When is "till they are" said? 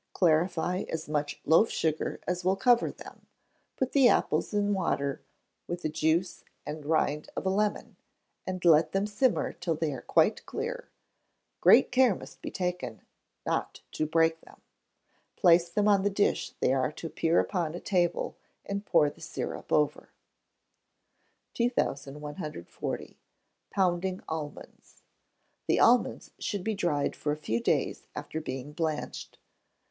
9.53-10.01